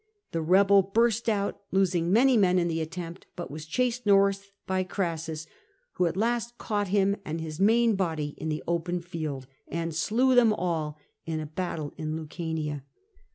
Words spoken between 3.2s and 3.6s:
but